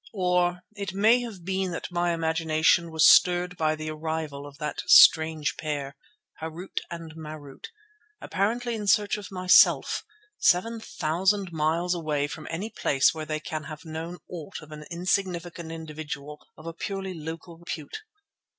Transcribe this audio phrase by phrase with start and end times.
[0.15, 4.79] Or it may have been that my imagination was stirred by the arrival of that
[4.87, 5.95] strange pair,
[6.41, 7.65] Harût and Marût,
[8.19, 10.03] apparently in search of myself,
[10.39, 14.85] seven thousand miles away from any place where they can have known aught of an
[14.89, 17.99] insignificant individual with a purely local repute.